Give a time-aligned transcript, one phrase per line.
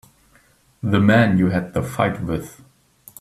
[0.81, 2.63] The man you had the fight with.